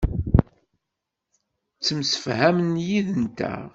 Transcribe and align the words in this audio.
Ttemsefhamen 1.77 2.71
yid-nteɣ. 2.87 3.63